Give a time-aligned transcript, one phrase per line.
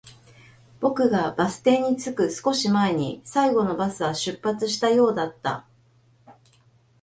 [0.79, 5.67] 僕がバス停に着く少し前に、最後のバスは出発したようだった